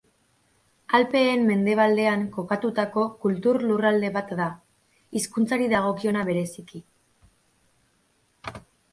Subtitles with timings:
[0.99, 4.47] Alpeen mendebaldean kokatutako kultur lurralde bat da,
[5.19, 6.83] hizkuntzari dagokiona bereziki.